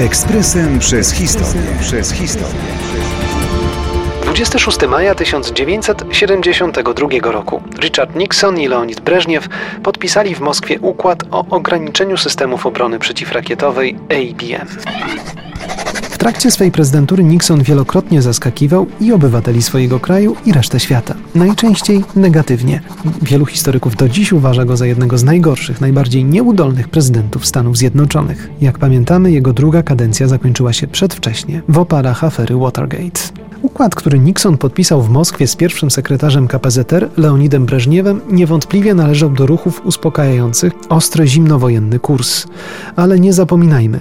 [0.00, 1.62] Ekspresem przez historię.
[1.80, 2.60] Przez historię.
[4.22, 9.48] 26 maja 1972 roku Richard Nixon i Leonid Breżniew
[9.82, 14.66] podpisali w Moskwie układ o ograniczeniu systemów obrony przeciwrakietowej ABM.
[16.20, 21.14] Trakcie swej prezydentury Nixon wielokrotnie zaskakiwał i obywateli swojego kraju, i resztę świata.
[21.34, 22.80] Najczęściej negatywnie.
[23.22, 28.50] Wielu historyków do dziś uważa go za jednego z najgorszych, najbardziej nieudolnych prezydentów Stanów Zjednoczonych.
[28.60, 33.20] Jak pamiętamy, jego druga kadencja zakończyła się przedwcześnie w oparach afery Watergate.
[33.62, 39.46] Układ, który Nixon podpisał w Moskwie z pierwszym sekretarzem KPZR, Leonidem Breżniewem, niewątpliwie należał do
[39.46, 42.46] ruchów uspokajających ostry zimnowojenny kurs.
[42.96, 44.00] Ale nie zapominajmy,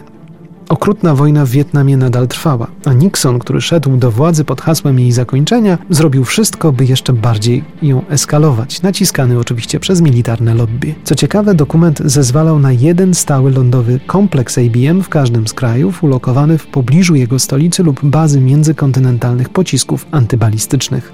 [0.69, 5.11] Okrutna wojna w Wietnamie nadal trwała, a Nixon, który szedł do władzy pod hasłem jej
[5.11, 10.95] zakończenia, zrobił wszystko, by jeszcze bardziej ją eskalować, naciskany oczywiście przez militarne lobby.
[11.03, 16.57] Co ciekawe, dokument zezwalał na jeden stały lądowy kompleks ABM w każdym z krajów, ulokowany
[16.57, 21.13] w pobliżu jego stolicy lub bazy międzykontynentalnych pocisków antybalistycznych.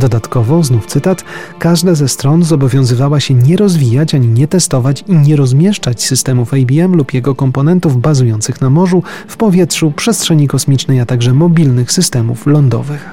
[0.00, 1.24] Dodatkowo, znów cytat,
[1.58, 6.96] każda ze stron zobowiązywała się nie rozwijać ani nie testować i nie rozmieszczać systemów ABM
[6.96, 13.08] lub jego komponentów bazujących na morzu, w powietrzu, przestrzeni kosmicznej, a także mobilnych systemów lądowych.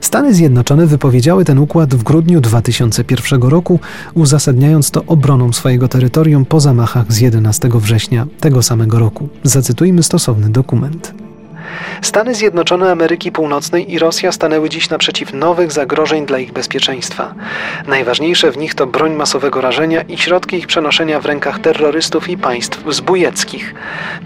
[0.00, 3.80] Stany Zjednoczone wypowiedziały ten układ w grudniu 2001 roku,
[4.14, 9.28] uzasadniając to obroną swojego terytorium po zamachach z 11 września tego samego roku.
[9.44, 11.21] Zacytujmy stosowny dokument.
[12.02, 17.34] Stany Zjednoczone Ameryki Północnej i Rosja stanęły dziś naprzeciw nowych zagrożeń dla ich bezpieczeństwa.
[17.86, 22.38] Najważniejsze w nich to broń masowego rażenia i środki ich przenoszenia w rękach terrorystów i
[22.38, 23.74] państw zbójeckich.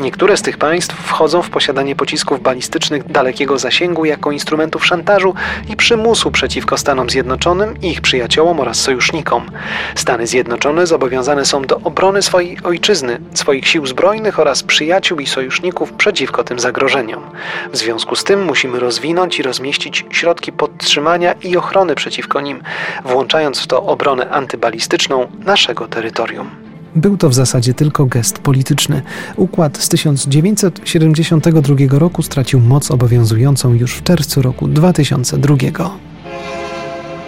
[0.01, 5.35] Niektóre z tych państw wchodzą w posiadanie pocisków balistycznych dalekiego zasięgu jako instrumentów szantażu
[5.69, 9.51] i przymusu przeciwko Stanom Zjednoczonym, ich przyjaciołom oraz sojusznikom.
[9.95, 15.93] Stany Zjednoczone zobowiązane są do obrony swojej ojczyzny, swoich sił zbrojnych oraz przyjaciół i sojuszników
[15.93, 17.23] przeciwko tym zagrożeniom.
[17.73, 22.63] W związku z tym musimy rozwinąć i rozmieścić środki podtrzymania i ochrony przeciwko nim,
[23.05, 26.51] włączając w to obronę antybalistyczną naszego terytorium.
[26.97, 29.03] Był to w zasadzie tylko gest polityczny.
[29.37, 35.57] Układ z 1972 roku stracił moc obowiązującą już w czerwcu roku 2002.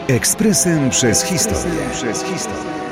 [0.09, 1.81] Ekspresem przez historię.
[1.93, 2.88] Przez historię.